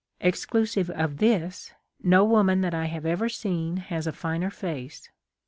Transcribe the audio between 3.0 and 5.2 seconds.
ever seen has a finer face.